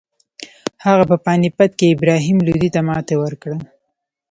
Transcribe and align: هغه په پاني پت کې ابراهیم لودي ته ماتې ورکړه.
هغه 0.85 1.03
په 1.11 1.15
پاني 1.25 1.49
پت 1.57 1.71
کې 1.79 1.93
ابراهیم 1.95 2.37
لودي 2.47 2.69
ته 2.75 2.81
ماتې 2.87 3.15
ورکړه. 3.23 3.57